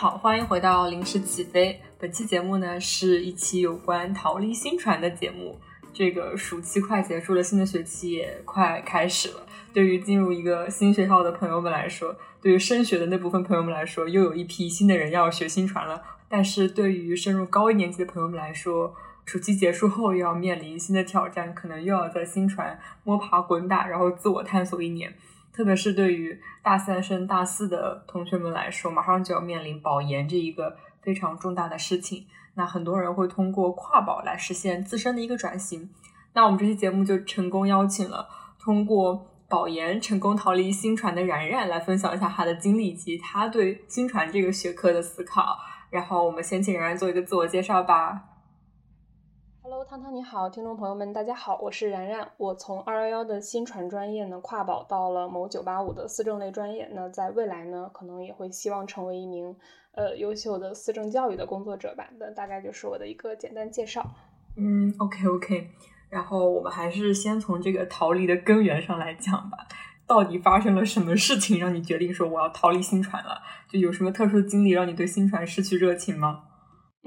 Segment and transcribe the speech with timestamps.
[0.00, 1.82] 好，欢迎回到临时起飞。
[1.98, 5.58] 本期节目呢是一期有关逃离新传的节目。
[5.92, 9.44] 这个暑期快结束了，新的学期也快开始了。
[9.72, 16.00] 对于进入一个新学校的朋友们来说，对于升学的那部分朋友们来说，又有一批新的人要学新传了。
[16.28, 18.94] 但是对于升入高一年级的朋友们来说，
[19.24, 25.12] 暑期结束后又要面临新的挑战，可能又要在新传摸爬滚打，然后自我探索一年。
[25.58, 32.26] 特别是对于大三升大四的同学们来说，马上就要面临保研这一个非常重大的事情。
[32.54, 35.90] 那很多人会通过跨保来实现自身的一个转型。
[36.32, 38.28] 那我们这期节目就成功邀请了
[38.60, 45.58] 通过保研成功逃离新传的然然来分享一下他的经历以及他对新传这个学科的思考。
[45.90, 48.27] 然后我们先请然然做一个自我介绍吧。
[49.70, 52.26] Hello，汤汤你好，听众朋友们大家好，我是然然。
[52.38, 56.88] 我从二幺幺的新传专业呢跨保到了某九八五的思政类专业。
[56.94, 59.54] 那在未来呢，可能也会希望成为一名
[59.92, 62.08] 呃优秀的思政教育的工作者吧。
[62.18, 64.10] 那大概就是我的一个简单介绍。
[64.56, 65.68] 嗯，OK OK。
[66.08, 69.58] 然后我们还是先从这个逃离的根源上来讲吧。
[70.06, 73.42] 到底发生了什么事情让你决定说我要逃离新传了？
[73.68, 76.44] 就有什么特殊的经历让你对新传失去热情吗？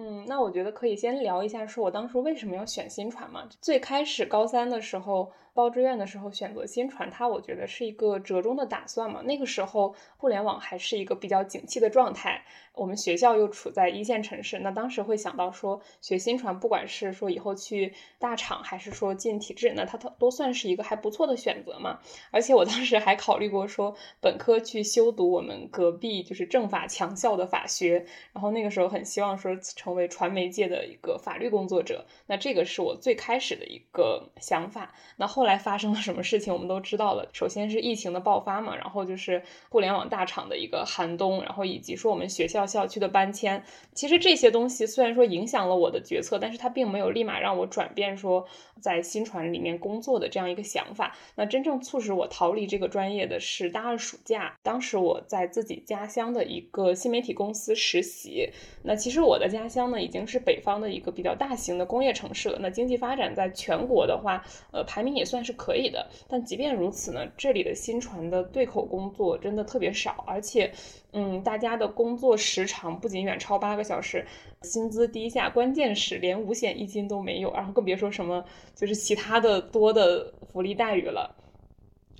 [0.03, 3.47] 嗯，那我觉得可以先聊一下，说我当初为什么要选新传嘛。
[3.61, 9.21] 最开始高三的时候报志愿的时候选择新传，它我觉得是一个折中的打算嘛。
[9.23, 12.43] 那个时候互联网还是一个比较景气的状态。
[12.73, 21.99] 我们学校又处在一线城市，那当时会想到说学新传，不管是说以后去大厂，还是说进体制，那它它都算是一个还不错的选择嘛。
[22.31, 32.05] 而且我当时还考虑过说本科去修读我们隔壁就是政法强校的法学，然后那个时候很希望说成为传媒界的一个法律工作者。
[32.27, 34.95] 那这个是我最开始的一个想法。
[35.17, 37.27] 那后后来发生了什么事情，我们都知道了。
[37.33, 42.61] 首先是疫情的爆发嘛，然后就是互联网大厂的一个寒冬，然后以及说我们学校。
[42.71, 43.61] 校区的搬迁，
[43.91, 48.45] 其实这些东西虽然说影响了我的决策，但是它并没有立马让我转变说
[48.79, 51.17] 在新传里面工作的这样一个想法。
[51.35, 58.47] 那真正促使我逃离这个专业的是大二暑假，当时我在自己家乡的一个新媒体公司实习。
[58.83, 62.59] 那其实我的家乡呢，已经是北方的一个比较大型的工业城市了。
[62.61, 66.07] 那经济发展在全国的话，呃，排名也算是可以的。
[66.27, 70.71] 但即便如此呢，这里的新传的对口工作真的特别少，而且。
[71.13, 74.25] 嗯，大家的工作时长不仅远超八个小时，
[74.61, 78.41] 薪资低下，关键是连五险一金都没有，然后更别说什么
[78.75, 81.35] 就是其他的多的福利待遇了。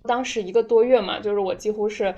[0.03, 2.13] 当时一个多月嘛，就是我几乎是。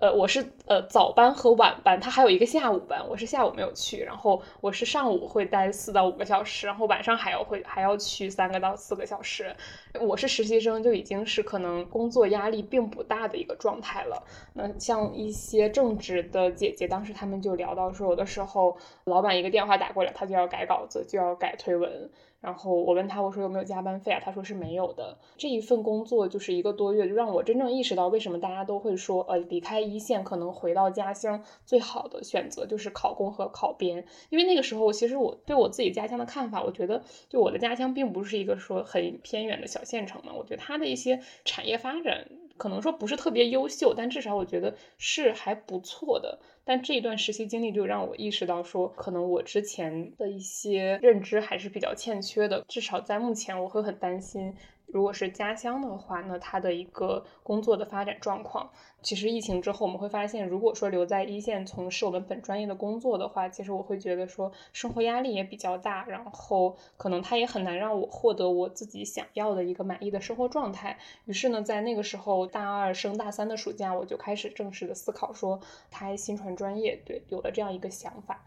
[0.00, 9.56] 呃，我是呃早班和晚班，他还有一个下午班，我是下午没有去，然后我是上午会待四到五个小时，然后晚上还要会还要去三个到四个小时。
[10.00, 14.22] 我是实习生，就已经是可能工作压力并不大的一个状态了。
[14.54, 22.08] 那像一些正职的姐姐，当时他们就聊到说，有的时候老板一个电话打过来，他就要改稿子，就要改推文。
[22.40, 24.20] 然后我问他，我说有没有加班费啊？
[24.24, 25.18] 他说是没有的。
[25.36, 34.04] 这一份工作就是一个多月，就让我真正意识到为什么大家都会说，呃，离开一线可能回到家乡最好的选择就是考公和考编。
[34.30, 40.32] 因为那个时候，其实我对我自己家乡的看法，我觉得就我的家乡并不是一个说很偏远的小县城嘛。
[40.32, 42.28] 我觉得它的一些产业发展
[42.58, 46.38] 可能说不是特别优秀，但至少我觉得是还不错的。
[46.64, 54.54] 但这一段实习经历就让我意识到，说可能我之前的一些认知还是比较欠缺的，至少在目前，我会很担心。
[54.90, 58.70] 如果是家乡的话，那他的一个工作的发展状况，
[59.02, 70.98] 其实疫情之后我们会发现，如果说留在一线从事我们本专业的工作的话，其实我会觉得说生活压力也比较大，然后可能他也很难让我获得我自己想要的一个满意的生活状态。
[71.26, 75.60] 于是呢，在那个时候大二升大三的暑假，我就开始正式的思考说，
[75.90, 78.42] 他新传专业，对，有了这样一个想法。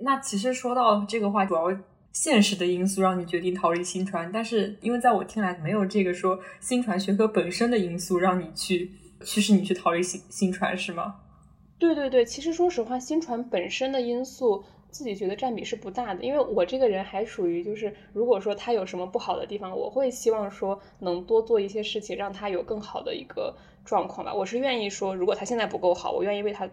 [0.00, 1.76] 那其实说到这个话，主要。
[2.14, 8.92] 现实的因素让你决定逃离新传，但是因为在我听来没有这个说新传学科本身的因素让你去
[9.24, 11.16] 驱使你去逃离新新传是吗？
[11.76, 23.54] 对对对，其实说实话，新传本身的因素自己觉得占比是不大的，因为我这个人还属于就是如果说他有什么不好的地方，我会希望说能多做一些事情让他有更好的一个
[23.84, 24.32] 状况吧。
[24.32, 26.70] 我是愿意说，如果他现在不够好，我愿意为他。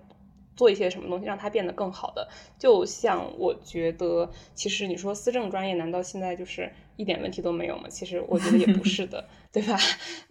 [0.55, 2.27] 做一些什么东西让它变得更好的，
[2.59, 7.87] 就像我觉得，其实你说思政专业难道现在就是一点问题都没有吗？
[7.89, 9.77] 其实我觉得也不是的， 对吧？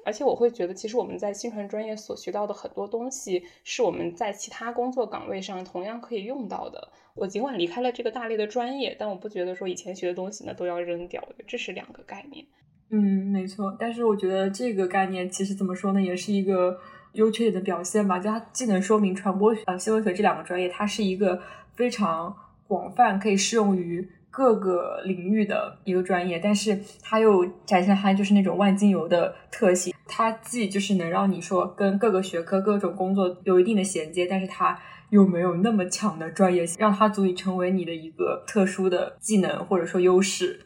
[0.05, 6.93] 而且我会觉得，其实我们在新传专业所学到的很多东西，是我们在其他工作岗位上同样可以用到的。
[7.15, 12.47] 我尽管离开了这个大类的专业，但我不觉得说以前学的东西呢都要扔掉，这是两个概念。
[12.91, 12.99] 嗯，
[13.33, 13.77] 没错。
[13.79, 16.79] 但是我觉得这个概念其实怎么说呢，也是一个。
[17.13, 21.41] 优缺点的表现吧，就它既能说明传播学呃新闻学这两个专业，它是一个
[21.75, 22.35] 非常
[22.67, 29.93] 广泛，可以适用于各个领域的一个专业，但是它又展现它就是那种万金油的特性。
[30.07, 34.79] 它既就是能让你说跟各个学科、各种工作有一定的衔接，但是它
[35.11, 40.61] 又没有那么强的专业性，让它足以成为你的一个特殊的技能或者说优势。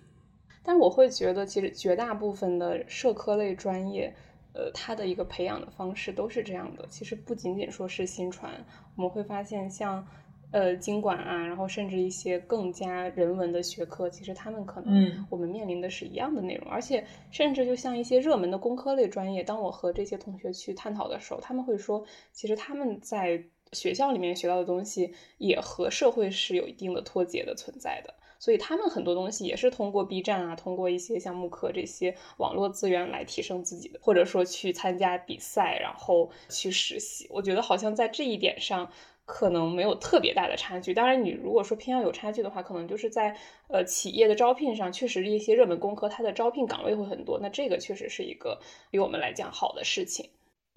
[0.62, 4.14] 但我会觉得，其实绝大部分的社科类专业，
[4.54, 6.86] 呃，它的一个培养的方式都是这样的。
[6.88, 8.64] 其实不仅仅说是新传，
[8.96, 10.06] 我们会发现像，
[10.52, 16.68] 呃，经管啊，然后甚至一些更加人文的学科，其实他们可能我们面临的是一样的内容。
[16.70, 23.42] 而且，甚至就像一些热门的工科类专业，当我和这些同学去探讨的时候，他们会说，其实他们在
[23.72, 28.14] 学校里面学到的东西，也和社会是有一定的脱节的存在的。
[28.44, 37.26] 所以他们很多东西也是通过 B 站啊，通过一些像慕课这些网络资源来提升自己的，或者说去参加比赛，然后去实习。
[37.30, 38.90] 我觉得好像在这一点上
[39.24, 40.92] 可能没有特别大的差距。
[40.92, 43.34] 当然，你如果说偏要有差距的话，可能就是在
[43.68, 48.60] 呃企业的招聘上，确实一些热门工科它的招聘岗位会很多，那这个确实是一个
[48.90, 50.28] 比我们来讲好的事情。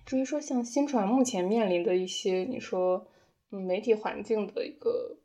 [0.06, 3.08] 至于说像新传目前面临的一些你说
[3.52, 5.18] 嗯媒体环境的一个。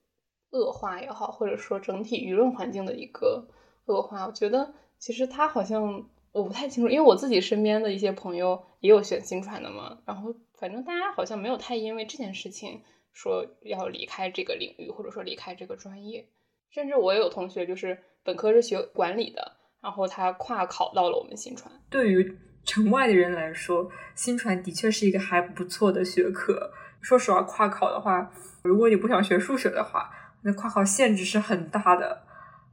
[0.53, 3.49] 恶化也好，或者说整体舆论环境的一个
[3.87, 12.83] 恶化，我觉得其实他好像我不太清楚，因为我自己身边的一些朋友也有选新传的嘛，然后反正大家好像没有太因为这件事情
[13.13, 16.29] 说要离开这个领域，或者说离开这个专业，
[16.71, 21.73] 甚至我也有同学就是本科是学管理的，然后他跨考到了我们新传。
[21.89, 26.71] 对于城外的人来说，新传的确是一个还不错的学科。
[27.01, 28.31] 说实话，跨考的话，
[28.63, 30.11] 如果你不想学数学的话。
[30.43, 32.23] 那跨考限制是很大的。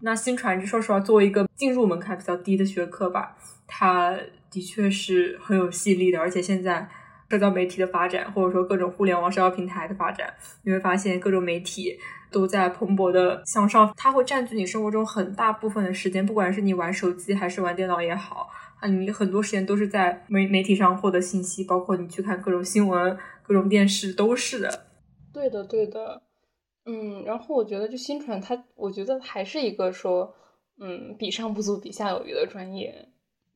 [0.01, 3.35] 那新传，说实话，作为一个进入门槛比较低的学科吧，
[3.67, 4.17] 它
[4.49, 6.17] 的确是很有吸引力的。
[6.19, 6.87] 而且现在
[7.29, 10.33] 社交媒体的发展，或者说各种互联网社交平台的发展，
[10.63, 11.99] 你会发现各种媒体
[12.31, 16.25] 都在蓬勃的向上，它会占据你生活中很大部分的时间。
[16.25, 18.49] 不管是你玩手机还是玩电脑也好，
[18.79, 24.85] 啊，你很多时间都是在媒媒体上获得信息，包括你去看各种新闻、各种电视都是的。
[25.33, 26.21] 对的，对的。
[26.91, 30.33] 嗯，然后我觉得就新传它，我觉得还是一个说，
[30.79, 33.07] 嗯，比上不足，比下有余的专业。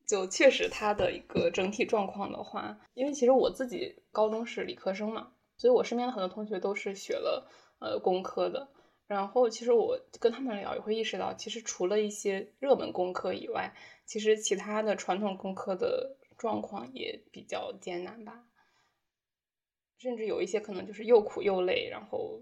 [0.06, 7.50] 就确实它的一个整体状况的话，因为其实我自己高中是理科生嘛，所以我身边的很多同学都是学了
[7.80, 8.68] 呃工科的。
[9.08, 13.74] 然后其实我跟他们聊也会意识到，其实除了一些热门工科以外，
[14.06, 18.44] 其实其他的传统工科的状况也比较艰难吧，
[19.98, 22.40] 甚至有一些可能就是又苦又累，然后。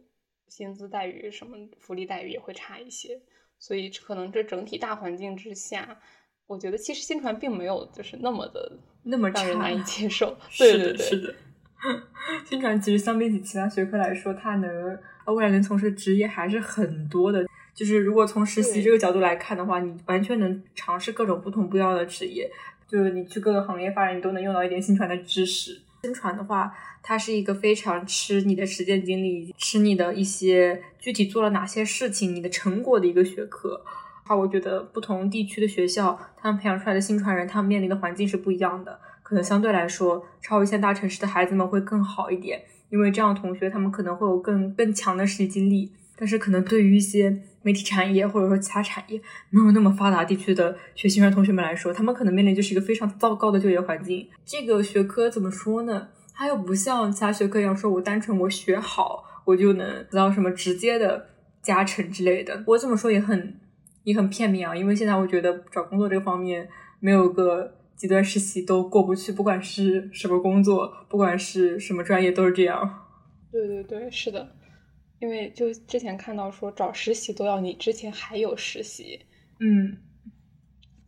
[0.54, 3.18] 薪资待遇什么福利待遇也会差一些，
[3.58, 5.98] 所以可能这整体大环境之下，
[6.46, 10.36] 我觉得其实新传并没有就是那么的那么让人难以接受。
[10.58, 11.34] 对对对，是的。
[12.44, 17.46] 新传其实相比起其他学科来说，它能未来能从事职业还是很多的。
[17.74, 22.50] 就是如果从实习这个角度来看的话，你完全能尝试各种不同不一样的职业，
[22.86, 25.80] 就是你去各个行业发展，你都能用到一点新传的知识。
[26.02, 26.74] 新传的话。
[27.04, 33.84] 它是一个非常吃你的实践经历，吃你的一些具体做了哪些事情，你的成果的一个学科。
[34.24, 39.00] 好，我觉得不同地区的学校，他们培养出来的新传人，他们面临的环境是不一样的。
[39.24, 45.90] 可能相对来说，超一线大城市的孩子们会更好一点，因为这样同学他们可能会有更更强的实习经历。
[46.22, 54.28] 但是，可能对于一些媒体产业或者说其他产业没有那么发达地区的学新传同学们来说，他们可能面临就是一个非常糟糕的就业环境。
[54.44, 56.10] 这个学科怎么说呢？
[56.32, 61.26] 它又不像其他学科一样，说我单纯我学好，我就能得到什么直接的
[61.60, 62.62] 加成之类的。
[62.68, 63.58] 我这么说也很
[64.04, 66.68] 也很片面啊，因为现在我觉得找工作这个方面，
[67.00, 73.00] 没有个几段实习都过不去，不管是什么工作，不管是什么专业，都是这样。
[73.50, 74.48] 对对对，是的，
[75.22, 79.20] 因为就之前看到说找实习都要你之前还有实习，
[79.60, 79.96] 嗯，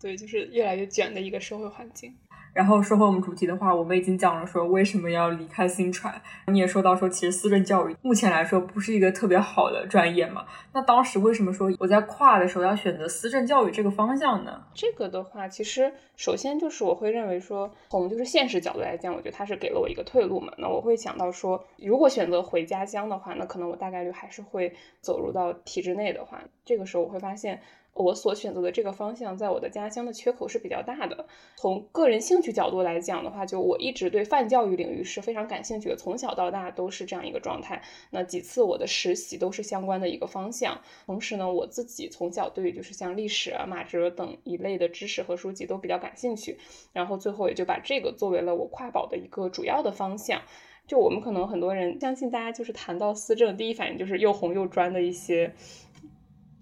[0.00, 2.16] 对，就是越来越卷的一个社会环境。
[2.54, 6.14] 然后说回我们主题的话，我们已经讲了说为什么要离开新传。
[6.46, 10.46] 你也说到说，其实思政教育目前来说不是一个特别好的专业嘛。
[10.72, 14.62] 那当时为什么说我在跨的时候要选择思政教育这个方向呢？
[14.72, 20.52] 这个的话，其实首先就是我会认为说，从就是现实角度来讲，我觉得它是给了我一个退路嘛。
[20.56, 27.60] 那我会想到说，如果选择回家乡的话，那可能我大概率还是会走入到体制内的话，这个时候我会发现。
[27.94, 31.26] 我所选择的这个方向，在我的家乡的缺口是比较大的。
[31.54, 37.80] 从个人兴趣角度来讲的话，就我一直对泛教育领域是非常感兴趣的，从小到大都是这样一个状态。
[38.10, 40.80] 那几次我的实习都是相关的一个方向。
[41.06, 46.58] 同时呢，我自己从小对就是像历史啊、马哲等一类的知识和书籍都比较感兴趣。
[46.92, 50.42] 然后最后也就把这个作为了我跨保的一个主要的方向。
[50.86, 55.54] 就我们可能很多人相信，大家就是谈到思政，第一反应就是又红又专的一些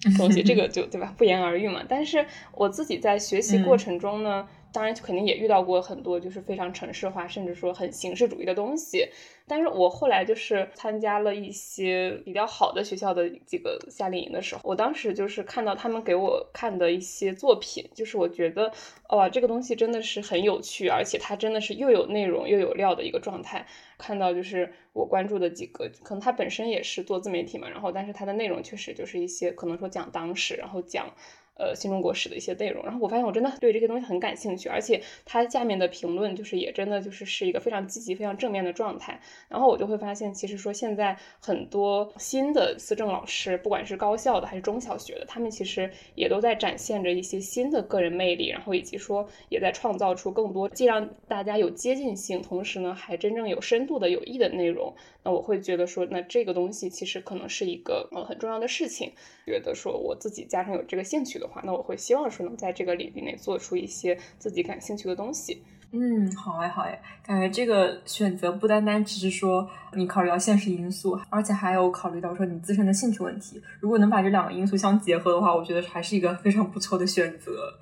[0.19, 1.13] 东西，这个 就对吧？
[1.17, 1.83] 不言而喻嘛。
[1.89, 4.47] 但是我自己在学习过程中呢。
[4.73, 9.09] 当然，肯定也遇到过很多就是非常城市化，甚至说很形式主义的东西。
[9.47, 18.73] 但是我后来就是参加了一些比较好的学校的几个夏令营的时候，我当时就是看到他们给我看的一些作品，就是我觉得，
[19.11, 23.67] 哇，这个东西真的是很有趣，而且它真的是又有内容又有料的一个状态。
[23.99, 31.13] 看到就是我关注的几个，可能他本身也是做自媒体嘛，然后但是他的内容确实就是一些可能说讲当时，然后讲。
[31.55, 39.21] 呃，新中国史的一些内容，然后我发现我真的对这些东西很感兴趣，而且它下面的评论就是也真的就是是一个非常积极、非常正面的状态。
[39.49, 54.95] 然后我就会发现，其实说现在很多新的思政老师，不管是高校的还是中小学的，他们其实也都在展现着一些新的个人魅力，然后以及说也在创造出更多既让大家有接近性，同时呢还真正有深度的有益的内容。
[55.23, 59.13] 那我会觉得说，那这个东西其实可能是一个呃很重要的事情。
[59.45, 65.63] 觉得说我自己加上有这个兴趣的话，那我会希望说能在这个领域内做出一些自己感兴趣的东西。
[65.95, 73.61] 嗯，好哎，好哎，感觉这个选择不单单只是说你考虑到现实因素，而且还有考虑到说你自身的兴趣问题。
[73.79, 77.75] 如果能把这两个因素相结合的话，我觉得还是一个非常不错的选择。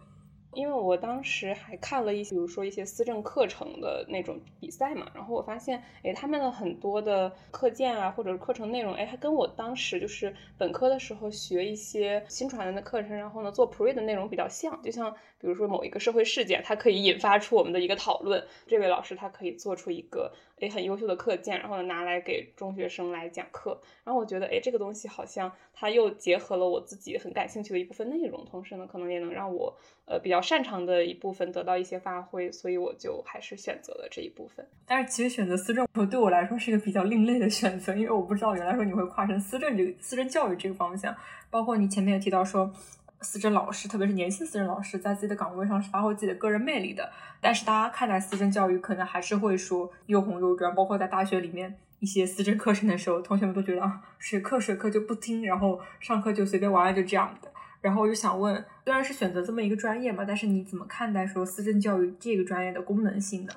[0.53, 20.33] 因为我当时还看了一些，比如说一些思政课程的那种比赛嘛，然后我发现，哎，他们的很多的课件啊，或者是课程内容，哎，它跟我当时就是本科的时候学一些新传的课程，然后呢做 pre 的内容比较像，就像比如说某一个社会事件，它可以引发出我们的一个讨论，这位老师他可以做出一个。
[20.61, 34.67] 诶，很优秀的课件，然后呢拿来给中学生来讲课，然后我觉得，诶，这个东西好像它又结合了我自己很感兴趣的一部分内容，同时呢，可能也能让我呃比较擅长的一部分得到一些发挥，所以我就还是选择了这一部分。
[34.87, 41.15] 但是其实选择思政对我来说是一个比较另类的选择，因为我不知道原来说你会跨成思政这个思政教育这个方向，
[41.51, 42.73] 包括你前面也提到说。
[43.23, 47.11] 思政老师，特别是年轻思政老师，在自己的岗位上是发挥自己的个人魅力的。
[47.41, 50.75] 但是大家看待思政教育，可能还是会说又红又专。
[50.75, 57.51] 包括在大学里面一些思政课程的时候，同学们都觉得啊，水课水课就不听，然后上课就随便玩玩，就这样的。
[57.81, 63.53] 然后我就想问，虽然是选择这么一个专业嘛，但是你怎么看待说思政教育这个专业的功能性呢？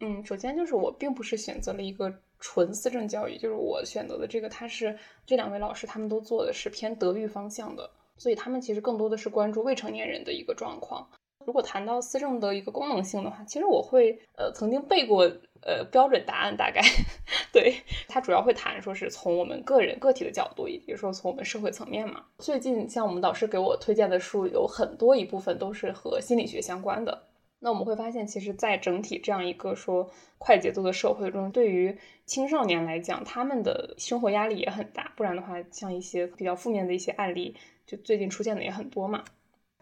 [0.00, 7.88] 嗯，首先就是我并不是选择了一个纯思政教育，就是我选择的这个，他是这两位老师他们都做的是偏德育方向的。
[8.22, 11.08] 所以他们其实更多的是关注未成年人的一个状况。
[11.44, 15.24] 如果谈到思政的一个功能性的话，其实我会呃曾经背过
[15.60, 16.80] 呃标准答案，大概
[17.52, 17.74] 对
[18.06, 22.26] 它主要会谈说是从我们个人个体的角度，也就是说从我们社会层面嘛。
[22.38, 27.24] 最近像我们导师给我推荐的书，有很多一部分都是和心理学相关的。
[27.58, 35.12] 那我们会发现，其实，在整体这样一个说快节奏的社会中，对于青少年来讲，他们的生活压力也很大。
[35.16, 37.56] 不然的话，像一些比较负面的一些案例。
[37.92, 39.22] 就最近出现的也很多嘛，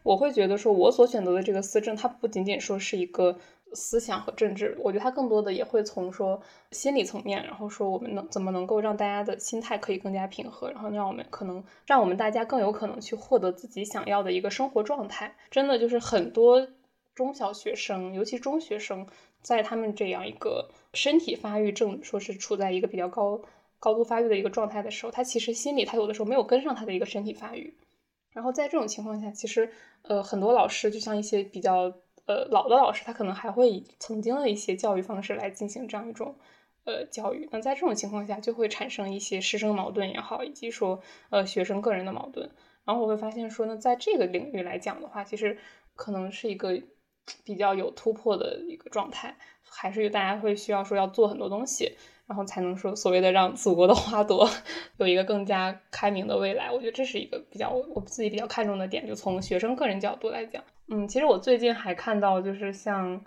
[0.02, 3.38] 我会觉得说，我所选择的这个思政，它不仅仅说是一个
[3.72, 15.36] 思想和政治，我觉得它更多的也会从说心理层面，然后说我们能怎么能够让大家的心态可以更加平和，然后让我们可能让我们大家更有可能去获得自己想要的一个生活状态。
[15.52, 16.66] 真的就是很多
[17.14, 19.06] 中小学生，尤其中学生，
[19.40, 23.40] 在他们这样一个身体发育正说是处在一个比较高
[23.78, 27.72] 高度发育的一个状态的时候，他其实心里他有的时候没有跟上他的一个身体发育。
[28.32, 29.70] 然后在这种情况下，其实，
[30.02, 31.92] 呃，很多老师就像一些比较
[32.26, 36.36] 呃老的老师，他可能还会以曾经的一些教育方式来进行这样一种
[36.84, 37.48] 呃教育。
[37.50, 42.50] 那在这种情况下，就会产生一些师生矛盾也好，以及说呃学生个人的矛盾。
[42.84, 45.58] 然后我会发现说呢，在这个领域来讲的话，其实
[45.96, 46.80] 可能是一个
[47.44, 51.96] 比较有突破的一个状态，还是大家会需要说要做很多东西。
[52.30, 54.48] 然后才能说所谓的让祖国的花朵
[54.98, 59.04] 有一个更加开明的未来，我觉得这是一个比较我自己比较看重的点。
[59.04, 63.20] 就从学生个人角度来讲，嗯，其实我最近还看到就是像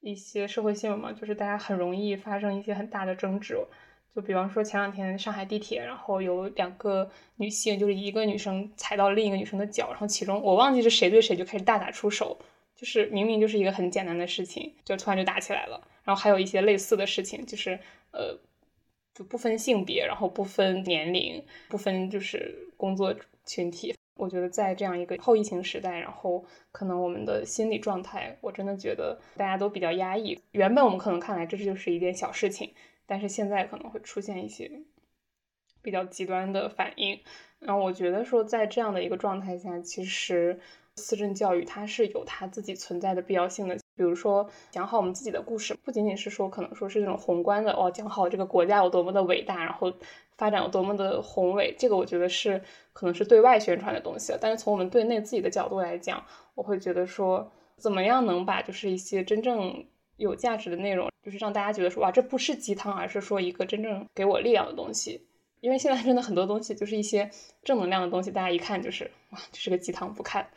[0.00, 3.56] 一些社会新闻嘛，就是大家很容易发生一些很大的争执。
[4.12, 12.36] 就比方说前两天上海地铁，然后有两个女性，就是一个女生踩到另一个女生的脚，然后其中我忘记是谁对谁就开始大打出手，
[12.74, 15.80] 就是明明就是一个很简单的事情，就突然就打起来了。
[16.02, 17.78] 然后还有一些类似的事情，就是
[18.10, 18.36] 呃。
[19.18, 23.12] 就不分性别，然后不分年龄，不分就是工作
[23.44, 23.92] 群体。
[24.14, 30.40] 我觉得在这样一个后疫情时代，然后可能我们的心理状态，我真的觉得大家都比较压抑。
[30.52, 32.72] 原本我们可能看来这就是一件小事情，
[33.06, 34.70] 但是现在可能会出现一些
[35.82, 37.18] 比较极端的反应。
[37.58, 40.60] 然后我觉得说，在这样的一个状态下，其实
[40.94, 43.76] 思政教育它是有它自己存在的必要性的。
[43.98, 49.92] 比如说讲好我们自己的故事，不仅仅是说可能说是那种宏观的哦，讲好这个国家有多么的伟大，然后
[50.36, 52.62] 发展有多么的宏伟，这个我觉得是
[52.92, 54.32] 可能是对外宣传的东西。
[54.40, 56.24] 但是从我们对内自己的角度来讲，
[56.54, 59.84] 我会觉得说，怎么样能把就是一些真正
[60.16, 65.27] 有价值的内容，就是让大家觉得说哇，这不是鸡汤，而是说一个真正给我力量的东西。
[65.60, 67.30] 因为现在真的很多东西就是一些
[67.64, 70.48] 正能量的东西，大家一看就是哇，这是个鸡汤，不看。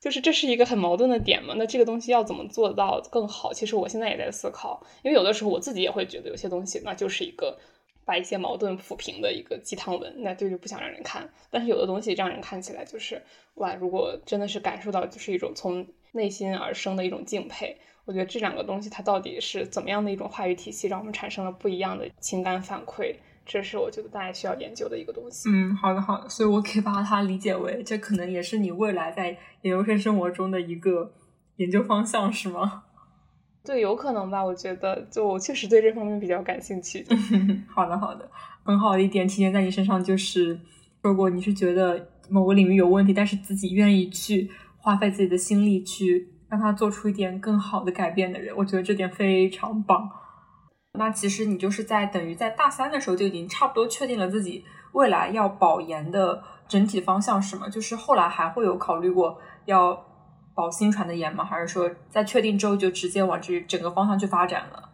[0.00, 1.54] 就是这是一个很矛盾的点嘛？
[1.58, 3.52] 那这个东西要怎么做到更好？
[3.52, 7.58] 其实我现在也在思考，因为有的时候我自己也会觉得有些东西那就是一个
[8.06, 11.30] 把一些矛盾抚平的一个鸡汤文，那这就不想让人看。
[11.50, 13.22] 但是有的东西让人看起来就是
[13.56, 17.76] 哇，如果真的是感受到就是一种从内心而生的一种敬佩，
[18.06, 23.16] 我觉得这两个东西它到底是怎么样的一种话语体系，让我们产生了不一样的情感反馈？
[23.52, 25.50] 这是我觉得大家需要研究的一个东西。
[25.50, 31.12] 嗯，好的好的，所以我可以把它理解为，这可能也是你未来在研究生生活中的一个
[31.56, 32.84] 研究方向，是吗？
[33.66, 34.44] 对，有可能吧。
[34.44, 37.04] 我觉得，就我确实对这方面比较感兴趣。
[37.66, 38.30] 好的好的，
[38.62, 40.60] 很好的一点体现在你身上，就是
[41.02, 50.08] 如果你是觉得某个领域有问题，但是自己愿意去花费自己的心力去让他做出一点更好的改变的人，我觉得这点非常棒。
[50.98, 57.68] 那其实你就是在等于在大三的时候就已经差不多确定了自己未来要保研的整体方向是吗？
[57.68, 60.04] 就是后来还会有考虑过要
[60.54, 61.44] 保新传的研吗？
[61.44, 64.90] 还是说在确定之后就直接往这整个方向去发展了？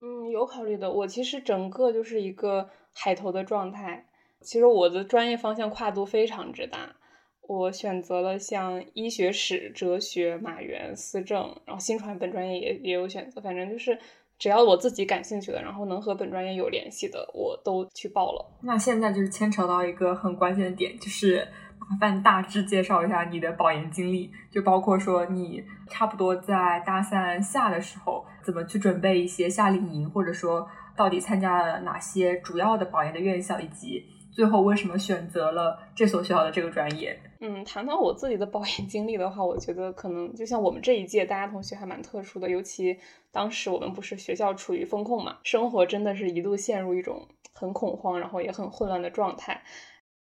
[0.00, 0.90] 嗯，有考虑的。
[0.90, 4.06] 我其实整个就是一个海投的状态。
[4.40, 6.96] 其实我的专业方向跨度非常之大，
[7.42, 13.98] 我选择了像医学史、哲学、马原、思政，然后新传本专业也也有选择，反正就是。
[14.38, 18.58] 只要我自己感兴趣的，然后能和本专业有联系的，我都去报了。
[18.62, 21.46] 那现在就是牵扯到一个很关键的点，就是
[21.78, 30.66] 麻烦大致介绍一下你的保研经历，就包括说你差不多在大三下的时候，怎么去准备一些夏令营，或者说
[30.96, 37.18] 到底参加了哪些主要的保研的院校，以及最后为什么选择了这所学校的这个专业。
[37.46, 42.98] 嗯，谈到我自己的保研经历的话，我觉得可能就像我们这一届大家同学还蛮特殊的，尤其
[43.30, 49.62] 当时我们不是学校处于风控嘛，生活真的是一度陷入一种很恐慌，然后也很混乱的状态。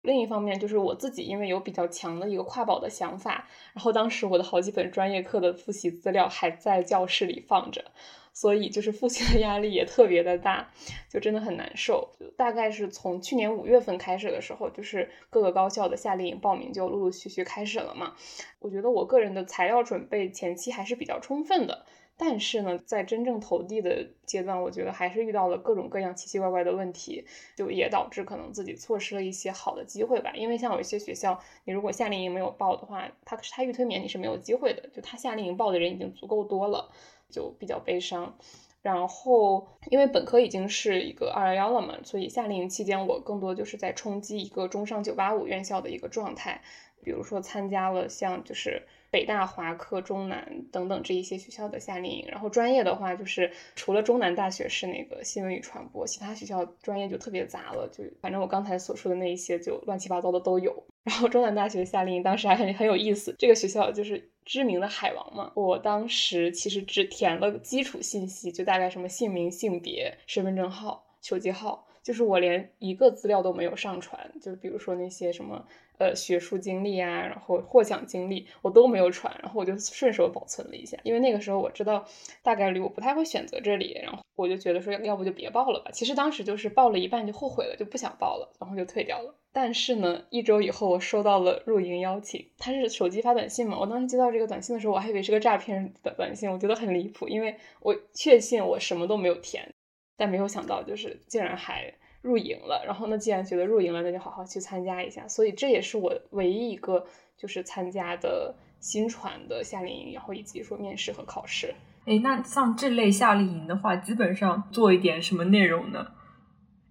[0.03, 7.93] 另一方面，就是我自己因为有比较强的一个跨保的想法，然后当时我的好几本专业课的复习资料还在教室里放着。
[8.35, 10.69] 所以就是复习的压力也特别的大，
[11.09, 12.11] 就真的很难受。
[12.19, 18.15] 就大概是从去年五月份开始的时候，就是各个高校的夏令营报名就陆陆续续开始了嘛。
[18.59, 27.25] 我觉得我个人的材料准备前期还是比较充分的，但是呢，在真正投递的阶段，我觉得还是遇到了各种各样奇奇怪怪的问题，
[27.57, 30.33] 就也导致可能自己错失了一些好的机会吧。
[30.35, 36.91] 因为像有一些学校，你如果夏令营没有报的话，他他预推免你是没有机会的，就他夏令营报的人已经足够多了。
[37.31, 38.37] 就比较悲伤，
[38.83, 46.61] 然后因为本科已经是一个二幺幺了嘛，所以夏令营期间我更多就是在冲击一个中上九八五院校的一个状态，
[47.03, 60.85] 比如说参加了像就是北大、华科、中南等等这一些学校的夏令营，然后专业的话就是除了中南大学是那个新闻与传播，其他学校专业就特别杂了，就反正我刚才所说的那一些就乱七八糟的都有。
[61.05, 65.53] 然后中南大学夏令营当时还很很有意思，这个学校就是知名的海王嘛。
[65.55, 75.67] 我当时其实只填了基础信息，就大概什么姓名、性别、身份证号、手机号，就是我连一个资料都没有上传，就比如说那些什么。
[75.99, 82.05] 呃，学术经历啊，然后获奖经历我都没有传，然后我就顺手保存了一下，因为那个时候我知道
[82.43, 85.91] 大概率我不太会选择这里，然后我就觉得说要不就别报了吧。
[85.93, 89.35] 其实当时就是报了一半就后悔了，就不想报了，然后就退掉了。
[89.53, 99.73] 但是呢，一周以后我收到了入营邀请，他是手机发短信嘛，我当时接到这个短信的时候，我还以为是个诈骗的短信，我觉得很离谱，因为我确信我什么都没有填，
[100.17, 101.95] 但没有想到就是竟然还。
[102.25, 105.29] 入营了，然后那既然觉得入营了，那就好好去参加一下。
[105.29, 107.05] 所以这也是我唯一一个
[107.37, 111.75] 就是参加的新传的夏令营，然后以及说面试和考试。
[112.07, 116.07] 哎，那像这类夏令营的话，基本上做一点什么内容呢？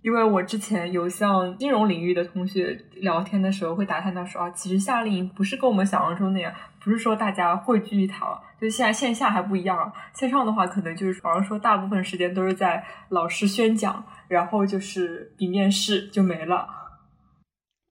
[0.03, 16.67] 因为我之前有像金融领域的同学聊天的时候，会打探到说啊，其实夏令营不是跟我们想象中那样，不是说大家汇聚一堂，就现在线下还不一样，线上的话可能就是好像说大部分时间都是在老师宣讲，然后就是比面试就没了。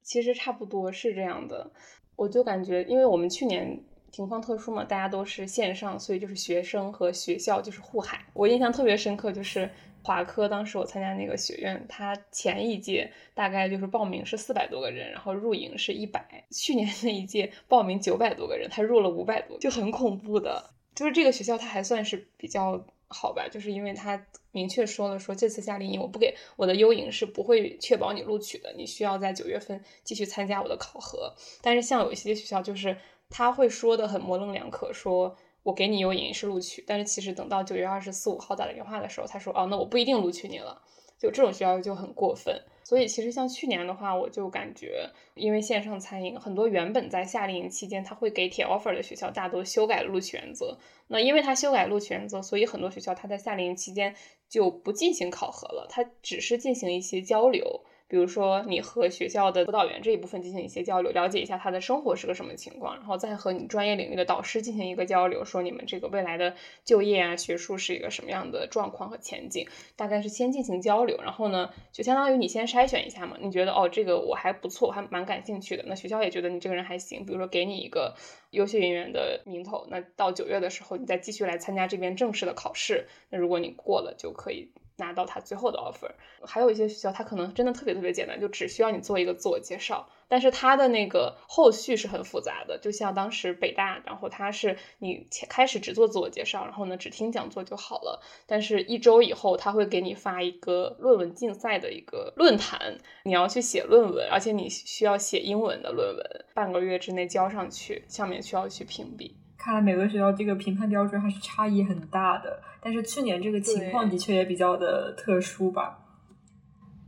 [0.02, 1.72] 其实差不多是这样的，
[2.16, 8.20] 我就感觉，因为我们去年情况特殊嘛，大家都是线上，所以就是学生和学校就是互海。
[8.35, 9.70] 我印象特别深刻就是。
[10.02, 16.44] 华科当时我参加那个学院，他前一届大概就是报名是四百多个人，然后入营是一百。
[16.50, 20.70] 去年 那一届报名九百多个人，他入了五百多，就很恐怖的。
[20.94, 31.34] 就是这个学校它还算是比较好吧，就是因为它明确说了，说这次夏令营我不给我的优营是不会确保你录取的，你需要在九月份继续参加我的考核。
[31.62, 32.96] 但是像有一些学校，就是
[33.30, 40.83] 他会说的很模棱两可，说我给你有影视录取，但是其实等到九月二十四五号打电话的时候，他说哦，那我不一定录取你了。
[41.18, 50.77] 就这种学校就很过分，所以其实像去年的话，我就感觉，因为线上餐饮，很多原本在夏令营期间他会给铁 offer 的学校，大多修改录取原则。
[51.07, 54.16] 那因为他修改录取原则，所以很多学校他在夏令营期间
[54.48, 57.85] 就不进行考核了，他只是进行一些交流。
[58.12, 78.14] 比如说，你和学校的辅导员这一部分进行一些交流，了解一下他的生活是个什么情况，然后再和你专业领域的导师进行一个交流，说你们这个未来的就业啊、学术是一个什么样的状况和前景，大概是先进行交流，然后呢，就相当于你先筛选一下嘛，你觉得哦，这个我还不错，还蛮感兴趣的，那学校也觉得你这个人还行，比如说给你一个
[78.51, 84.70] 优秀人员的名头，那到九月的时候，你再继续来参加这边正式的考试，那如果你过了，就可以。
[84.96, 86.11] 拿到他最后的 offer，
[86.46, 92.78] 还有一些学校，他可能真的特别特别简单，就只需要你做一个自我介绍，但是他的那个后续是很复杂的。
[92.78, 109.41] 就像当时北大，然后他是你开始只做自我介绍，然后呢只听讲座就好了，但是一周以后他会给你发一个论文竞赛的一个论坛，你要去写论文，而且你需要写英文的论文，半个月之内交上去，上面需要去评比。
[109.62, 116.01] 看来每个学校这个评判标准还是差异很大的，但是去年这个情况的确也比较的特殊吧。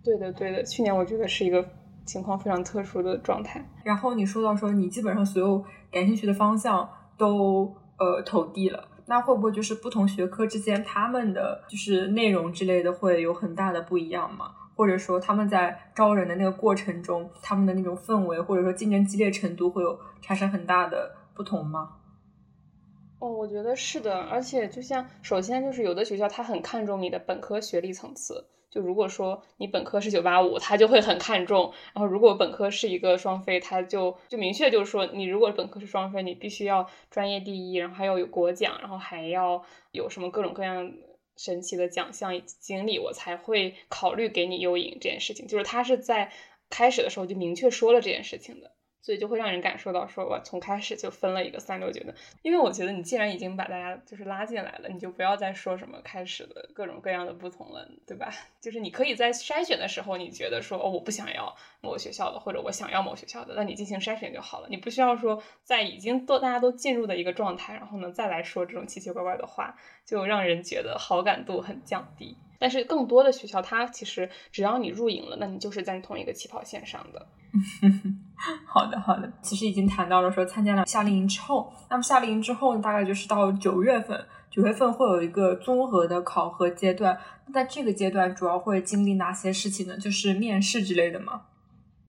[0.05, 1.69] 对的，对的，去年我觉得是一个
[2.05, 3.69] 情况非常特殊的状态。
[3.83, 6.89] 然后你说到说你基本上所有感兴趣的方向
[7.19, 14.53] 都呃投递了，那会不会就是不同学科之间他们的就是内容之类的会有很大的不一样吗？
[14.77, 21.91] 或者说他们在招人的那个过程中，他们的那种氛围或者说竞争激烈程度会有产生很大的不同吗？
[23.25, 40.93] 哦，我觉得是的，而且就像首先就是有的学校他很看重你的本科学历层次，就如果说你本科是九八五，他就会很看重；然后如果本科是一个双非，他就就明确就是说，你如果本科是双非，你必须要专业第一，然后还要有国奖，然后还要有什么各种各样
[41.39, 45.47] 神奇的奖项以及经历，我才会考虑给你优营这件事情。
[45.47, 46.31] 就是他是在
[46.69, 48.73] 开始的时候就明确说了这件事情的。
[49.05, 58.33] 所以就会让人感受到，说我从开始就分了一个三六九等，因为我觉得你既然已经把大家就是拉进来了，你就不要再说什么开始的各种各样的不同了，对吧？
[58.63, 72.39] 就是你可以在筛选的时候，你觉得说哦，我不想要某学校的，或者我想要某学校的，那你进行筛选就好了，你不需要说在已经都大家都进入的一个状态，然后呢再来说这种奇奇怪怪的话，就让人觉得好感度很降低。
[72.59, 77.27] 但是更多的学校，它其实只要你入营了，那你就是在同一个起跑线上的。
[78.67, 79.33] 好的，好的。
[79.43, 87.19] 其实已经谈到了说参加了夏令营之后，那么夏令营之后呢，大概就是到九月份，九月份会有一个综合的考核阶段。
[87.47, 89.97] 那在这个阶段主要会经历哪些事情呢？
[89.99, 91.43] 就是面试之类的吗？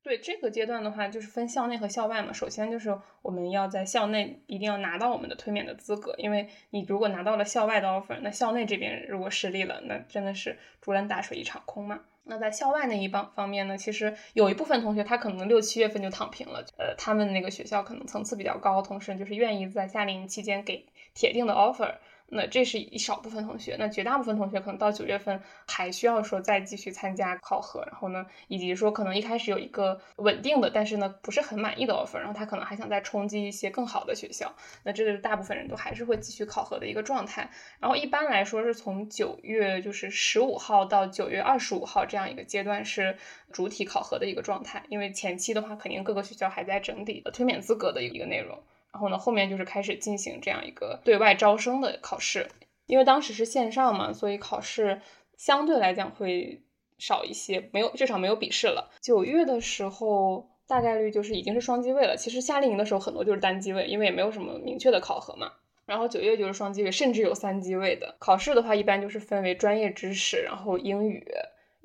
[0.05, 2.31] 对这个阶段的话，就是分校内和校外嘛。
[2.31, 12.01] 首先就是我们要在校内一定要拿到我们的推免的资格，因为你如果拿到了校外的 offer，那校内这边如果失利了，那真的是竹篮打水一场空嘛。
[12.25, 21.95] 那在校外那一帮方面呢，其实有一部分同学他可能六七月份就躺平了，呃，他们那个学校可能层次比较高，同时就是愿意在夏令营期间给铁定的 offer。
[22.27, 37.49] 那这是一少部分同学，那绝大部分同学可能到九月份还需要说再继续参加考核，然后呢，以及说可能一开始有一个稳定的，但是呢不是很满意的 offer，然后他可能还想再冲击一些更好的学校，那这是大部分人都还是会继续考核的一个状态。
[37.79, 43.17] 然后一般来说是从九月就是十五号到九月二十五号这样一个阶段是
[43.51, 48.61] 主体考核的一个状态，因为前期的话肯定各个学校还在整理推免资格的一个内容。
[48.95, 52.47] 然后呢，后面就是开始进行这样一个对外招生的考试，
[52.85, 55.01] 因为当时是线上嘛，所以考试
[55.35, 56.63] 相对来讲会
[56.97, 58.89] 少一些，没有至少没有笔试了。
[59.01, 62.15] 九月的时候大概率就是已经是双机位了。
[62.15, 65.51] 其实夏令营的时候很多就是单机位，因为也没有什么明确的考核嘛。
[65.85, 71.21] 然后九月就是双机位，甚至有三机位的考试的话，一般就是分为专业知识，然后英语。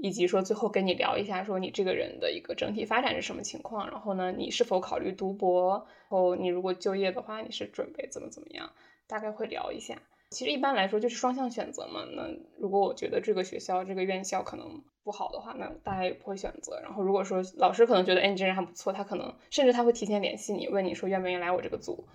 [0.03, 5.87] 以及说最后跟你聊一下，说你这个人的一个整体发展是什么情况，然后呢，你是否考虑读博？
[6.09, 8.71] 然后你如果就业的话，你是准备怎么怎么样？
[9.07, 10.01] 大概会聊一下。
[10.31, 12.05] 其实一般来说就是双向选择嘛。
[12.15, 16.81] 那如果我觉得这个学校这个院校可能不好的话，那大家也不会选择。
[16.83, 22.07] 然后如果说老师可能觉得哎你这人还不错，他可能甚至他会提前联系你，问你说愿不愿意来我这个组。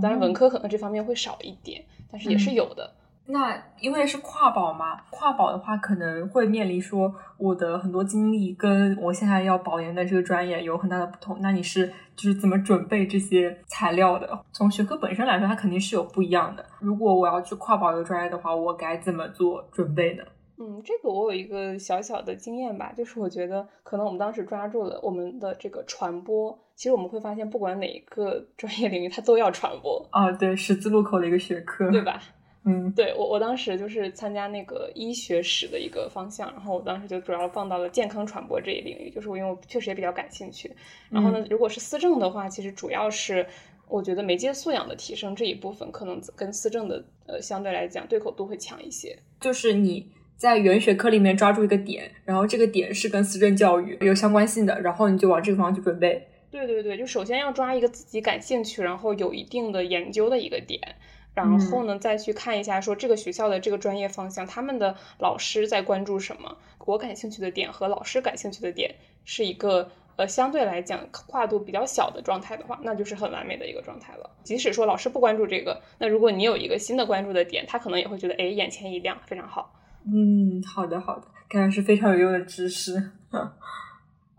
[0.00, 2.94] 当然文科可能这方面会少一点，但是也是有的。
[3.26, 11.38] 那因为是跨保嘛，跨保的话可能会面临说我的很多经历跟我现在要保研的这个专业有很大的不同。
[11.40, 14.44] 那你是就是怎么准备这些材料的？
[14.52, 16.64] 从学科本身来说，它肯定是有不一样的。
[16.80, 20.24] 如果我要去跨保一个专业的话，我该怎么做准备呢？
[20.58, 32.20] 嗯，这个我有一个小小的经验吧，就是我觉得可能我们当时抓住了我们的这个传播，其实我们会发现，不管哪一个专业领域，它都要传播啊，对，十字路口的一个学科，对吧？
[32.64, 40.70] 嗯，对我我当时就是参加那个医学史的一个方向，然后我当时就主要放到了健康传播这一领域，就是我因为我确实也比较感兴趣。
[41.10, 43.46] 然后呢，如果是思政的话，其实主要是
[43.88, 49.18] 我觉得媒介素养的提升这一部分，可能跟思政的呃相对来讲对口度会强一些。
[49.40, 50.12] 就是你。
[50.34, 56.26] 在原学科里面抓住一个点，然后这个点是跟思政教育有相关性的，然后你就往这个方向去准备。
[56.50, 60.80] 对对对，就首先要抓一个自己感兴趣，然后有一定的研究的一个点，
[61.34, 74.30] 然后呢再去看一下说这个学校的这个专业方向，他们的老师在关注什么，我感兴趣的点和老师感兴趣的点是一个呃相对来讲跨度比较小的状态的话，那就是很完美的一个状态了。
[74.42, 79.74] 即使说老师不关注这个，那如果你有一个新的关注的点，他可能也会觉得哎眼前一亮，非常好。
[80.04, 83.10] 嗯，好的好的，感觉是非常有用的知识。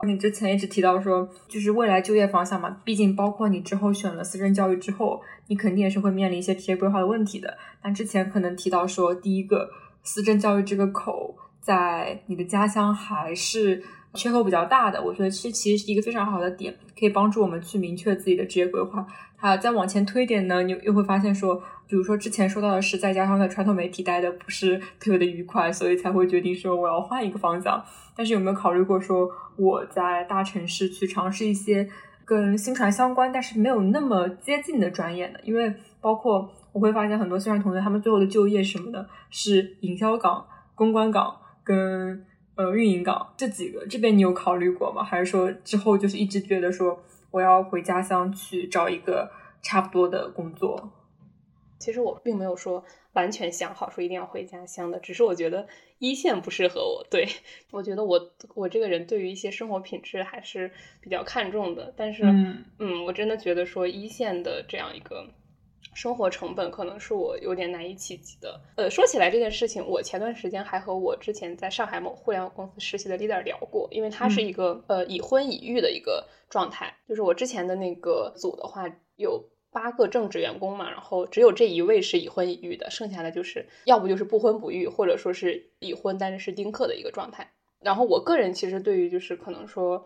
[0.05, 7.57] 你之前一直提到说，就是未来就业方向嘛，毕竟包括你之后选了思政教育之后，你肯定也是会面临一些职业规划的问题的。
[7.83, 9.69] 那之前可能提到说，第一个
[10.03, 13.81] 思政教育这个口在你的家乡还是
[14.13, 19.05] 缺口比较大的，我觉得其实其实是一个非常好的点，可以帮助我们去明确自己的职业规划。
[19.37, 27.83] 啊，再往前推点呢，你又会发现说，比如说之前说到的是在家乡的传统媒体待的不是特别的愉快，所以才会决定说我要换一个方向。
[28.15, 31.89] 但是有没有考虑过说我在大城市去尝试一些
[32.25, 35.39] 跟新传相关，但是没有那么接近的专业呢？
[35.43, 43.85] 因为包括我会发现很多新传同学他们最后的就业什么的，是营销岗、公关岗跟呃运营岗这几个。
[43.87, 45.03] 这边你有考虑过吗？
[45.03, 47.03] 还是说之后就是一直觉得说？
[47.33, 49.31] 我要回家乡去找一个
[49.63, 50.93] 差不多的工作。
[51.83, 55.67] 其实我并没有说完全想好说一定要回家乡的，只是我觉得
[55.99, 57.05] 一线不适合我。
[57.09, 57.27] 对
[57.71, 62.23] 我觉得我我这个人对于一些生活品质还是比较看重的，但是
[62.79, 65.27] 嗯，我真的觉得说一线的这样一个。
[65.95, 68.59] 生活成本可能是我有点难以企及的。
[68.77, 76.91] 呃，说起来这件事情，我前段时间还和我之前在上海某互联网公司实习的 leader 聊过，因为他是一个呃已婚已育的一个状态。
[77.07, 87.51] 就是我之前的那个组的话，有八个正职员工嘛，然后只有这一位是已婚已育的，剩下的就是要不就是不婚不育，或者说是已婚但是是丁克的一个状态。
[87.81, 90.05] 然后我个人其实对于就是可能说。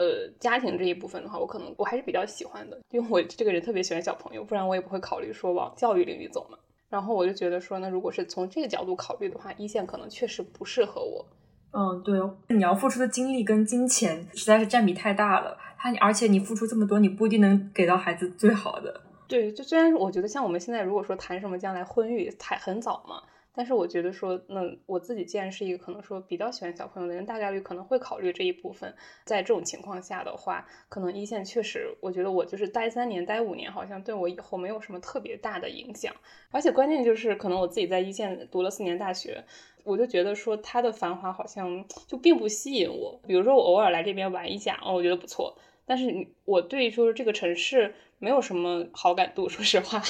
[0.00, 6.56] 呃，家庭这一部分的话，我可能我还是比较喜欢的，因为我这个人特别喜欢小朋友，不然我也不会考虑说往教育领域走嘛。
[6.88, 11.26] 然后我就觉得说，那如果是从这个角度考虑的话，一线可能确实不适合我。
[11.72, 12.16] 嗯，对，
[12.54, 19.00] 你要付出的精力跟金钱实在是占比太大了，他而且你付出这么多，你不一定能给到孩子最好的。
[19.28, 23.22] 对，就虽然我觉得像我们现在如果说谈什么将来婚育，还很早嘛。
[23.54, 28.94] 但是我觉得说，那我自己既然是一个可能说比较喜欢小朋友的人，大概率可能会考虑这一部分。
[29.24, 36.14] 在这种情况下的话，可能一线确实，我觉得我就是待三年、待五年，好像对我以后没有什么特别大的影响。
[36.52, 39.42] 而且关键就是，可能我自己在一线读了四年大学，
[39.82, 43.20] 我就觉得说它的繁华好像就并不吸引我。
[43.26, 45.58] 比如说我偶尔来这边玩一下，哦，我觉得不错。
[45.88, 47.94] 但是你我对说这个城市。
[48.20, 50.02] 没有什么好感度，说实话，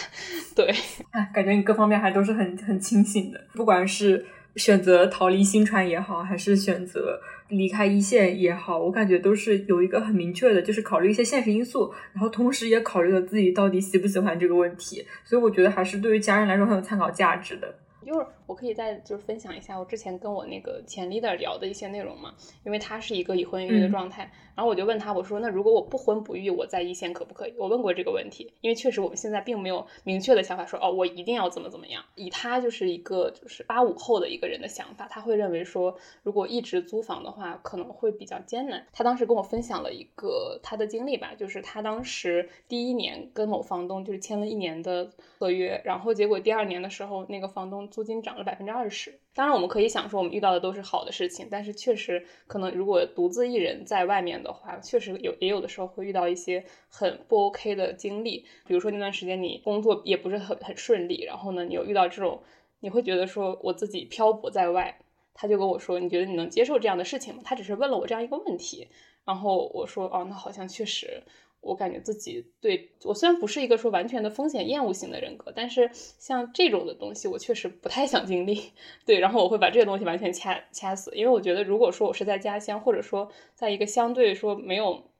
[0.56, 0.64] 对，
[1.12, 4.24] 哎，感觉你各方面还都是很很清醒的，不管是
[4.56, 17.74] 选择逃离新传也好，还是选择离开一线也好，我感觉都是有一个很明确的，就是考虑一些现实因素，然后同时也考虑了自己到底喜不喜欢这个问题，所以我觉得还是对于家人来说很有参考价值的。
[18.04, 22.34] 一会儿我可以再就是分享一下我之前跟我那个前 leader 聊的一些内容嘛，
[22.64, 27.54] 因为他是一个已婚已育的状态，然后我就问他，我说那如果我不婚不育，我在一线可不可以？
[27.58, 32.02] 我问过这个问题，因为确实我们现在并没有明确的想法说哦，我一定要怎么怎么样。
[32.14, 38.86] 以他就是一个就是八五后的一个人的想法，他会认为说如果一直租房的话可能会比较艰难。
[38.92, 47.87] 他当时跟我分享了一个他的经历吧，就是他当时第一年跟某房东就是签了一年的合约，然后结果第二年的时候那个房东。
[47.90, 62.42] 租金涨了百分之二十，当然我们可以想说我们遇到的都是好的事情，但是确实可能如果独自一人在外面的话，确实有也有的时候会遇到一些很不 OK 的经历，比如说那段时间你工作也不是很很顺利，然后呢你又遇到这种，
[62.80, 64.98] 你会觉得说我自己漂泊在外，
[65.34, 67.42] 他就跟我说你觉得你能接受这样的事情吗？
[67.44, 68.88] 他只是问了我这样一个问题，
[69.24, 71.22] 然后我说哦那好像确实。
[71.60, 78.72] 我感觉自己对我虽然不是一个说完全的风险厌恶型的人格，但是像这种的东西，我确实不太想经历。
[79.04, 85.10] 对，然后我会把这些东西完全掐掐死，因为我觉得如果说我是在家乡，或者说在一个相对说没有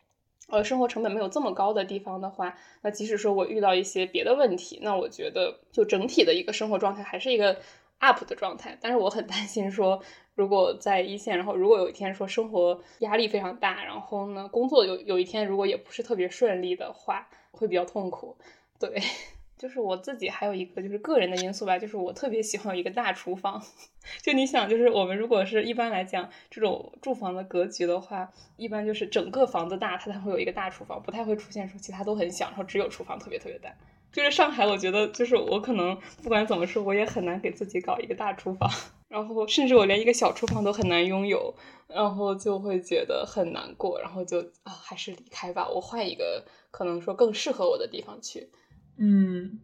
[0.49, 7.61] 呃生活成本没有这么高的地方的话，那即使说我遇到一些别的问题，那我觉得就整体的一个生活状态还是一个
[7.99, 8.79] up 的状态。
[8.81, 10.03] 但是我很担心说。
[10.39, 18.37] 如果在一线，然后如果有一天说生活压力非常大，然后呢工作有有一天如果也不是特别顺利的话，会比较痛苦。
[18.79, 19.03] 对，
[19.59, 23.61] 就是我自己还有一个就是个人的因素吧，就是我特别喜欢有一个大厨房。
[24.23, 33.75] 就你想，就是我们如果是一般来讲这种住房的格局的话，一般就是整个房子大，它才会有一个大厨房，不太会出现说其他都很小，然后只有厨房特别特别大。
[34.19, 38.69] 就是上海，我觉得就是我可能不管怎么说，我也很难给自己搞一个大厨房，
[39.09, 41.55] 然后甚至我连一个小厨房都很难拥有，
[41.87, 48.51] 然后就会觉得很难过，然后就啊，还是离开吧，我换一个可能说更适合我的地方去。
[48.99, 49.61] 嗯，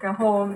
[0.00, 0.48] 然后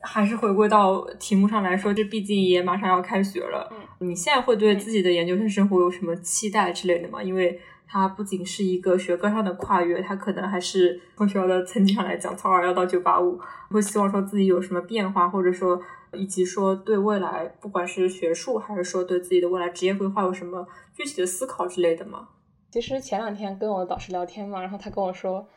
[0.00, 7.22] 还是回归到题目上来说，这毕竟也马上要开学了，你现在会对自己的研究生生活有什么期待之类的吗？
[7.22, 13.38] 因为它不仅是一个学科上的跨越，它可能还是从学校的层级上来讲，从二幺到九八五，
[13.70, 15.80] 会希望说自己有什么变化，或者说
[16.12, 22.28] 以及说对未来，不管是学术还是说对自己的未来职业规划有什么具体的思考之类的吗？
[22.72, 25.48] 其实前两天跟我的导师聊天嘛，然后他跟我说，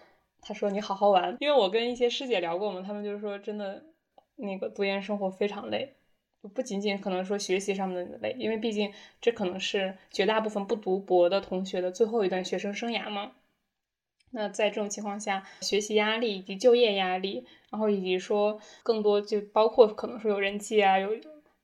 [0.42, 3.84] 他说你好好玩，因为我跟一些师姐聊过嘛，他们就是说真的
[4.38, 5.96] 那个读研生活非常累。
[6.48, 13.34] 不仅仅可能说学习上面的累，因为毕竟这可能是绝大部分不读博的同学的最后一段学生生涯嘛。
[14.32, 21.10] 那在这种情况下，学习压力以及就业压力，然后以及说更多就包括可能说有人际啊，有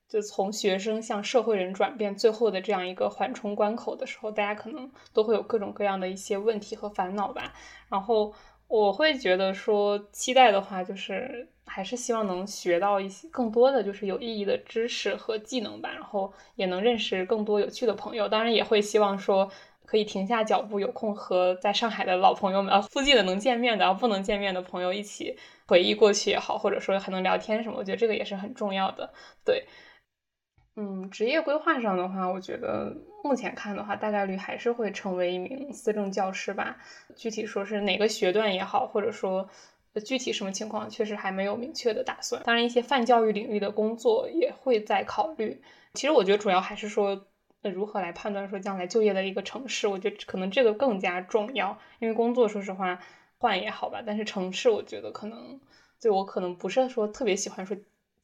[0.10, 7.54] 就从学生向社会人转变最后的这样一个缓冲关口的时候，大家可能都会有各种各样的一些问题和烦恼吧。
[7.88, 8.34] 然后
[8.68, 11.48] 我会觉得说期待的话就是。
[11.66, 18.30] 还是希望能学到一些更多的就是有意义的知识和技能吧，然后也能认识更多有趣的朋友。
[18.30, 19.52] 当然也会希望说
[19.86, 29.12] 可以停下脚步，有空和在上海的老朋友们啊，附近的能见面的，然后不能见面的朋友一起回忆过去也好，或者说还能聊天什么，我觉得这个也是很重要的。
[29.44, 29.66] 对，
[30.76, 36.78] 嗯，职业规划上的话，我觉得目前看的话，大概率还是会成为一名思政教师吧。
[37.16, 39.50] 具体说是哪个学段也好，或者说。
[40.02, 42.42] 具体什么情况，确实还没有明确的打算。
[42.44, 45.60] 当然，一些泛教育领域的工作也会在考虑。
[45.94, 47.20] 其实，我觉得主要还是说，
[47.62, 51.78] 如何来判断说将来就业的一个城市，我觉得可能这个更加重要。
[52.00, 53.00] 因为工作，说实话，
[53.38, 55.60] 换也好吧，但是城市，我觉得可能，
[56.02, 57.76] 对我可能不是说特别喜欢说。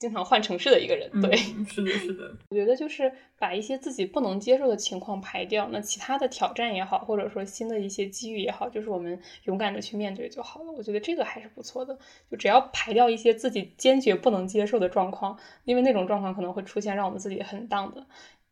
[0.01, 2.35] 经常换城市的一个人，对，是的，是的。
[2.49, 10.71] 我觉得就是把一些自己不能接受的情况排掉，那其他的挑战也好，或者说新的一些机遇也好，就是我们勇敢的去面对就好了。
[10.71, 11.95] 我觉得这个还是不错的。
[12.31, 18.07] 就只要排掉一些自己坚决不能接受的状况，因为那种状况可能会出现让我们自己很荡的。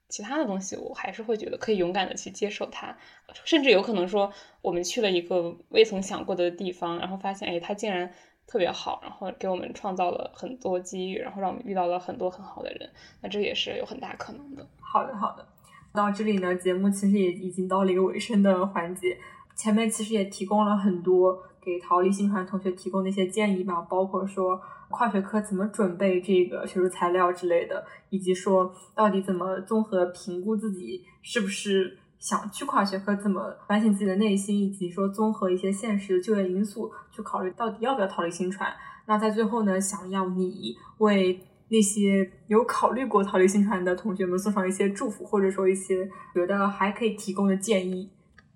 [0.08, 2.96] 其他的东西，我还是会觉得可以勇敢的去接受它，
[3.44, 4.32] 甚至有可能说
[4.62, 8.14] 我们去了一个未曾想过的地方，然后发现，哎，它竟然。
[8.50, 12.90] 特别好，然后给我们创造了很多机遇，然后让我们遇到了很多很好的人，
[13.22, 14.68] 那这也是有很大可能的。
[14.82, 15.48] 好的，好的。
[15.94, 19.16] 到这里呢，节目其实也已经到了一个尾声的环节。
[19.56, 24.60] 前面其实也提供了很多给逃离新传同学提供的一些建议吧，包括说
[24.90, 32.00] 跨学科怎么准备这个学术材料之类的，以及说到底怎么综合评估自己是不是。
[32.20, 38.72] 想去跨学科，怎么反省自己的内心，以及说综合一些现实就业因素，去考虑到底要不要逃离新传。
[39.06, 48.12] 那在最后呢，想要你为那些有考虑过逃离新传的同学们送上一些祝福，或者说一些觉得还可以提供的建议。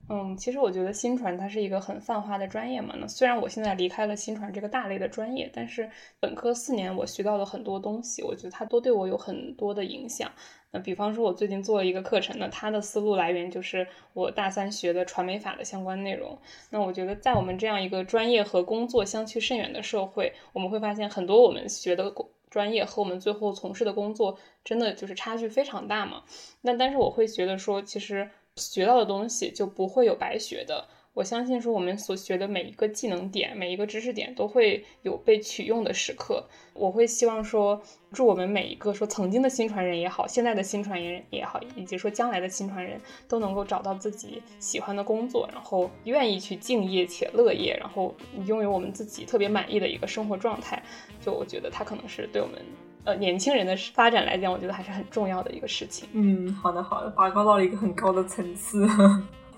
[0.10, 2.94] 嗯，其实我觉得新传它是一个很泛化的专业嘛。
[3.00, 10.30] 那虽然我现在离开了新传这个大类的专业，但是本科四年我学到了很多东西，我觉得它都对我有很多的影响。
[10.74, 16.36] 那比方说，我最近做了一个课程，呢它的思路来源就是我大三学的传媒法的相关内容。
[16.72, 22.12] 那我觉得，在我们这样一个专业和工作相去甚远的社会，我们会发现很多我们学的
[22.50, 26.24] 专业和我们最后从事的工作，真的就是差距非常大嘛。
[26.62, 30.88] 那但是我会觉得说，其实学到的东西就不会有白学的。
[31.14, 36.44] 我相信说，我们所学的每一个技能点、每一个知识点都会有被取用的时刻。
[36.74, 37.80] 我会希望说，
[38.12, 48.16] 祝我们每一个说曾经的新传人也好，现在的新传人也好，以及说将来的新传人都能够找到自己喜欢的工作，然后愿意去敬业且乐业，然后
[48.48, 50.82] 拥有我们自己特别满意的一个生活状态。
[51.22, 52.60] 就我觉得，它可能是对我们
[53.04, 56.10] 呃年轻人的发展来讲，我觉得还是很重要的一个事情。
[56.14, 58.88] 嗯，好的好的，拔高到了一个很高的层次。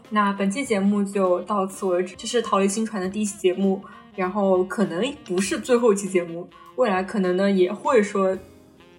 [0.10, 3.82] 那本期节目就到此为止，这是逃离新传的第一期节目，
[4.16, 8.38] 然后可能不是最后一期节目，未来可能呢也会说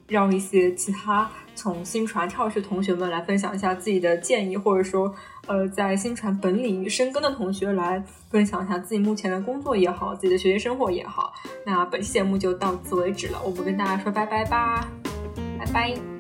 [0.09, 5.13] 让一些其他从新传跳去同学们来分享一下自己的建议，或者说
[5.47, 11.33] 呃在新传本领域深耕的同学来分享一下自己目前的工作也好，自己的学习生活也好。
[11.65, 14.89] 那本期节目就到此为止了，我们跟大家说拜拜吧，
[15.59, 16.16] 拜拜。